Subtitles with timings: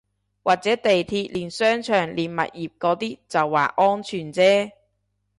[0.43, 4.71] 或者地鐵連商場連物業嗰啲就話安全啫